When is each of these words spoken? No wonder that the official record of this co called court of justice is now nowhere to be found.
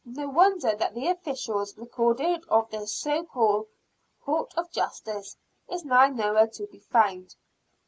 No 0.03 0.27
wonder 0.29 0.75
that 0.75 0.95
the 0.95 1.09
official 1.09 1.63
record 1.77 2.21
of 2.49 2.71
this 2.71 3.03
co 3.03 3.23
called 3.23 3.67
court 4.25 4.51
of 4.57 4.71
justice 4.71 5.37
is 5.69 5.85
now 5.85 6.07
nowhere 6.07 6.47
to 6.47 6.65
be 6.65 6.79
found. 6.79 7.35